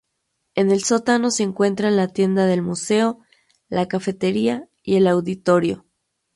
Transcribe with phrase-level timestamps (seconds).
[0.55, 3.19] En el sótano se encuentran la tienda del museo,
[3.69, 5.85] la cafetería y el auditorio.